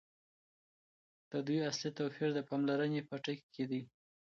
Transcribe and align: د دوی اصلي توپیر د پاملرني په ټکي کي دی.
د 1.31 1.33
دوی 1.47 1.59
اصلي 1.69 1.89
توپیر 1.97 2.29
د 2.33 2.39
پاملرني 2.49 3.01
په 3.09 3.15
ټکي 3.23 3.47
کي 3.55 3.65
دی. 3.71 3.81